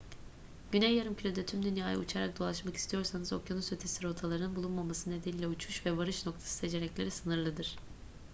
[0.71, 6.25] güney yarımkürede tüm dünyayı uçarak dolaşmak istiyorsanız okyanus ötesi rotaların bulunmaması nedeniyle uçuş ve varış
[6.25, 7.75] noktası seçenekleri sınırlıdır